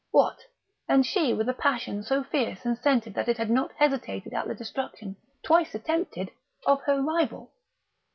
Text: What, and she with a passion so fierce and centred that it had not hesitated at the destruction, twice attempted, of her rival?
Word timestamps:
What, 0.09 0.45
and 0.89 1.05
she 1.05 1.31
with 1.31 1.47
a 1.47 1.53
passion 1.53 2.01
so 2.01 2.23
fierce 2.23 2.65
and 2.65 2.75
centred 2.75 3.13
that 3.13 3.27
it 3.29 3.37
had 3.37 3.51
not 3.51 3.73
hesitated 3.73 4.33
at 4.33 4.47
the 4.47 4.55
destruction, 4.55 5.15
twice 5.43 5.75
attempted, 5.75 6.31
of 6.65 6.81
her 6.87 6.99
rival? 6.99 7.51